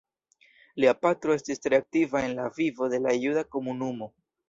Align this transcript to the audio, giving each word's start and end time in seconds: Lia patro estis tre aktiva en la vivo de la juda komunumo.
Lia 0.83 0.93
patro 1.01 1.35
estis 1.41 1.63
tre 1.67 1.81
aktiva 1.81 2.25
en 2.31 2.37
la 2.43 2.51
vivo 2.59 2.91
de 2.97 3.05
la 3.07 3.17
juda 3.23 3.49
komunumo. 3.55 4.15